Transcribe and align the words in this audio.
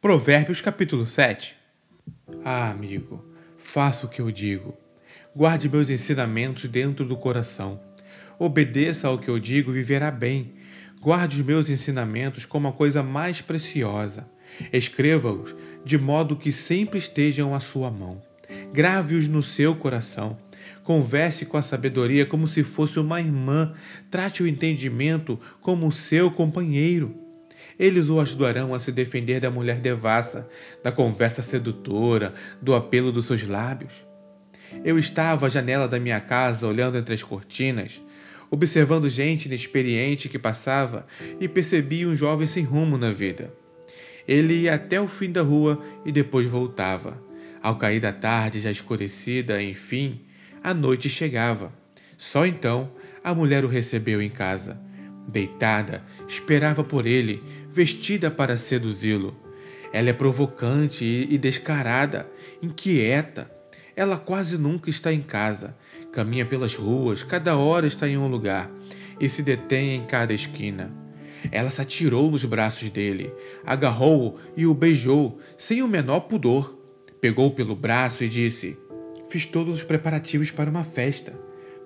Provérbios 0.00 0.60
capítulo 0.60 1.04
7 1.04 1.56
Ah, 2.44 2.70
amigo, 2.70 3.24
faça 3.58 4.06
o 4.06 4.08
que 4.08 4.20
eu 4.20 4.30
digo. 4.30 4.76
Guarde 5.34 5.68
meus 5.68 5.90
ensinamentos 5.90 6.66
dentro 6.66 7.04
do 7.04 7.16
coração. 7.16 7.80
Obedeça 8.38 9.08
ao 9.08 9.18
que 9.18 9.28
eu 9.28 9.40
digo 9.40 9.72
e 9.72 9.74
viverá 9.74 10.08
bem. 10.08 10.52
Guarde 11.00 11.40
os 11.40 11.44
meus 11.44 11.68
ensinamentos 11.68 12.46
como 12.46 12.68
a 12.68 12.72
coisa 12.72 13.02
mais 13.02 13.40
preciosa. 13.40 14.30
Escreva-os 14.72 15.56
de 15.84 15.98
modo 15.98 16.36
que 16.36 16.52
sempre 16.52 17.00
estejam 17.00 17.52
à 17.52 17.58
sua 17.58 17.90
mão. 17.90 18.22
Grave-os 18.72 19.26
no 19.26 19.42
seu 19.42 19.74
coração. 19.74 20.38
Converse 20.84 21.44
com 21.44 21.56
a 21.56 21.62
sabedoria 21.62 22.24
como 22.24 22.46
se 22.46 22.62
fosse 22.62 23.00
uma 23.00 23.20
irmã. 23.20 23.74
Trate 24.12 24.44
o 24.44 24.46
entendimento 24.46 25.40
como 25.60 25.90
seu 25.90 26.30
companheiro 26.30 27.27
eles 27.78 28.08
o 28.08 28.20
ajudarão 28.20 28.74
a 28.74 28.78
se 28.78 28.90
defender 28.90 29.40
da 29.40 29.50
mulher 29.50 29.78
devassa, 29.78 30.48
da 30.82 30.90
conversa 30.90 31.42
sedutora, 31.42 32.34
do 32.60 32.74
apelo 32.74 33.12
dos 33.12 33.26
seus 33.26 33.46
lábios. 33.46 33.92
Eu 34.84 34.98
estava 34.98 35.46
à 35.46 35.48
janela 35.48 35.86
da 35.86 35.98
minha 35.98 36.20
casa 36.20 36.66
olhando 36.66 36.98
entre 36.98 37.14
as 37.14 37.22
cortinas, 37.22 38.02
observando 38.50 39.08
gente 39.08 39.46
inexperiente 39.46 40.28
que 40.28 40.38
passava 40.38 41.06
e 41.40 41.48
percebi 41.48 42.04
um 42.06 42.16
jovem 42.16 42.46
sem 42.46 42.64
rumo 42.64 42.98
na 42.98 43.12
vida. 43.12 43.52
Ele 44.26 44.54
ia 44.54 44.74
até 44.74 45.00
o 45.00 45.08
fim 45.08 45.30
da 45.30 45.42
rua 45.42 45.82
e 46.04 46.12
depois 46.12 46.46
voltava. 46.46 47.22
Ao 47.62 47.76
cair 47.76 48.00
da 48.00 48.12
tarde, 48.12 48.60
já 48.60 48.70
escurecida, 48.70 49.62
enfim, 49.62 50.20
a 50.62 50.74
noite 50.74 51.08
chegava. 51.08 51.72
Só 52.16 52.44
então 52.46 52.90
a 53.24 53.34
mulher 53.34 53.64
o 53.64 53.68
recebeu 53.68 54.20
em 54.20 54.28
casa. 54.28 54.78
Deitada, 55.26 56.02
esperava 56.26 56.82
por 56.82 57.06
ele, 57.06 57.42
vestida 57.78 58.28
para 58.28 58.58
seduzi-lo. 58.58 59.36
Ela 59.92 60.08
é 60.08 60.12
provocante 60.12 61.04
e 61.04 61.38
descarada, 61.38 62.28
inquieta. 62.60 63.48
Ela 63.94 64.16
quase 64.18 64.58
nunca 64.58 64.90
está 64.90 65.12
em 65.12 65.22
casa. 65.22 65.76
Caminha 66.12 66.44
pelas 66.44 66.74
ruas, 66.74 67.22
cada 67.22 67.56
hora 67.56 67.86
está 67.86 68.08
em 68.08 68.18
um 68.18 68.26
lugar 68.26 68.68
e 69.20 69.28
se 69.28 69.44
detém 69.44 69.94
em 69.94 70.04
cada 70.06 70.34
esquina. 70.34 70.92
Ela 71.52 71.70
se 71.70 71.80
atirou 71.80 72.28
nos 72.28 72.44
braços 72.44 72.90
dele, 72.90 73.32
agarrou-o 73.64 74.40
e 74.56 74.66
o 74.66 74.74
beijou, 74.74 75.38
sem 75.56 75.80
o 75.80 75.86
menor 75.86 76.22
pudor. 76.22 76.76
Pegou 77.20 77.52
pelo 77.52 77.76
braço 77.76 78.24
e 78.24 78.28
disse: 78.28 78.76
Fiz 79.30 79.46
todos 79.46 79.76
os 79.76 79.82
preparativos 79.84 80.50
para 80.50 80.68
uma 80.68 80.82
festa. 80.82 81.32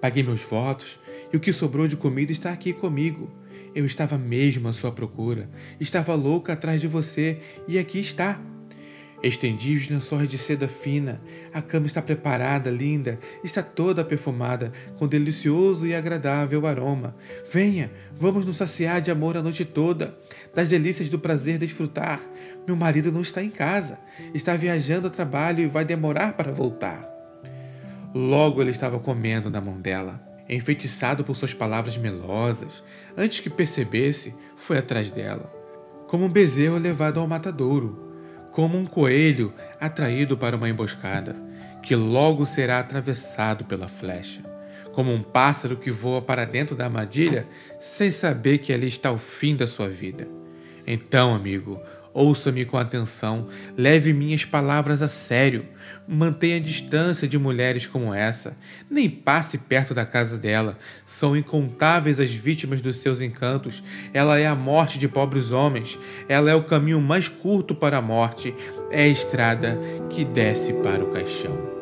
Paguei 0.00 0.22
meus 0.22 0.42
votos 0.42 0.98
e 1.32 1.36
o 1.36 1.40
que 1.40 1.52
sobrou 1.52 1.86
de 1.86 1.96
comida 1.96 2.32
está 2.32 2.52
aqui 2.52 2.72
comigo. 2.72 3.30
Eu 3.74 3.84
estava 3.84 4.16
mesmo 4.16 4.66
à 4.68 4.72
sua 4.72 4.90
procura. 4.90 5.48
Estava 5.78 6.14
louca 6.14 6.54
atrás 6.54 6.80
de 6.80 6.88
você 6.88 7.38
e 7.68 7.78
aqui 7.78 8.00
está. 8.00 8.40
Estendi 9.22 9.74
os 9.74 9.86
lençóis 9.88 10.26
de 10.26 10.38
seda 10.38 10.66
fina. 10.66 11.20
A 11.52 11.60
cama 11.60 11.86
está 11.86 12.00
preparada, 12.00 12.70
linda, 12.70 13.20
está 13.44 13.62
toda 13.62 14.02
perfumada, 14.02 14.72
com 14.96 15.06
delicioso 15.06 15.86
e 15.86 15.94
agradável 15.94 16.66
aroma. 16.66 17.14
Venha, 17.52 17.92
vamos 18.18 18.46
nos 18.46 18.56
saciar 18.56 19.02
de 19.02 19.10
amor 19.10 19.36
a 19.36 19.42
noite 19.42 19.66
toda, 19.66 20.18
das 20.54 20.68
delícias 20.68 21.10
do 21.10 21.18
prazer 21.18 21.58
desfrutar. 21.58 22.22
Meu 22.66 22.74
marido 22.74 23.12
não 23.12 23.20
está 23.20 23.42
em 23.42 23.50
casa, 23.50 23.98
está 24.32 24.56
viajando 24.56 25.08
a 25.08 25.10
trabalho 25.10 25.62
e 25.62 25.66
vai 25.66 25.84
demorar 25.84 26.32
para 26.32 26.50
voltar. 26.50 27.19
Logo 28.14 28.60
ele 28.60 28.70
estava 28.70 28.98
comendo 28.98 29.50
na 29.50 29.60
mão 29.60 29.80
dela 29.80 30.30
enfeitiçado 30.54 31.22
por 31.22 31.36
suas 31.36 31.54
palavras 31.54 31.96
melosas, 31.96 32.82
antes 33.16 33.40
que 33.40 33.48
percebesse, 33.48 34.34
foi 34.56 34.78
atrás 34.78 35.08
dela. 35.08 35.52
Como 36.08 36.24
um 36.24 36.28
bezerro 36.28 36.76
levado 36.76 37.20
ao 37.20 37.28
matadouro, 37.28 38.10
como 38.50 38.76
um 38.76 38.84
coelho 38.84 39.54
atraído 39.80 40.36
para 40.36 40.56
uma 40.56 40.68
emboscada, 40.68 41.36
que 41.82 41.94
logo 41.94 42.44
será 42.44 42.80
atravessado 42.80 43.64
pela 43.64 43.88
flecha, 43.88 44.42
como 44.92 45.12
um 45.12 45.22
pássaro 45.22 45.76
que 45.76 45.90
voa 45.90 46.20
para 46.20 46.44
dentro 46.44 46.74
da 46.74 46.84
armadilha 46.86 47.46
sem 47.78 48.10
saber 48.10 48.58
que 48.58 48.72
ali 48.72 48.88
está 48.88 49.12
o 49.12 49.18
fim 49.18 49.54
da 49.54 49.68
sua 49.68 49.88
vida. 49.88 50.26
Então, 50.84 51.32
amigo, 51.32 51.80
Ouça-me 52.12 52.64
com 52.64 52.76
atenção, 52.76 53.46
leve 53.76 54.12
minhas 54.12 54.44
palavras 54.44 55.00
a 55.00 55.08
sério. 55.08 55.64
Mantenha 56.08 56.60
distância 56.60 57.28
de 57.28 57.38
mulheres 57.38 57.86
como 57.86 58.12
essa. 58.12 58.56
Nem 58.90 59.08
passe 59.08 59.58
perto 59.58 59.94
da 59.94 60.04
casa 60.04 60.36
dela. 60.36 60.76
São 61.06 61.36
incontáveis 61.36 62.18
as 62.18 62.30
vítimas 62.30 62.80
dos 62.80 62.96
seus 62.96 63.22
encantos. 63.22 63.82
Ela 64.12 64.40
é 64.40 64.46
a 64.46 64.56
morte 64.56 64.98
de 64.98 65.06
pobres 65.06 65.52
homens. 65.52 65.98
Ela 66.28 66.50
é 66.50 66.54
o 66.54 66.64
caminho 66.64 67.00
mais 67.00 67.28
curto 67.28 67.74
para 67.74 67.98
a 67.98 68.02
morte. 68.02 68.54
É 68.90 69.02
a 69.02 69.08
estrada 69.08 69.78
que 70.08 70.24
desce 70.24 70.72
para 70.74 71.04
o 71.04 71.12
caixão. 71.12 71.79